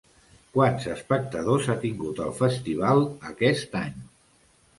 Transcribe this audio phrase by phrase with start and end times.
[0.53, 3.05] Quants espectadors ha tingut el Festival
[3.35, 3.95] aquest any?